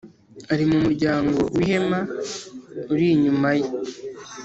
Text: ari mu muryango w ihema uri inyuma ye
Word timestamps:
ari 0.53 0.63
mu 0.69 0.77
muryango 0.85 1.37
w 1.55 1.57
ihema 1.63 1.99
uri 2.93 3.05
inyuma 3.15 3.49
ye 3.59 3.67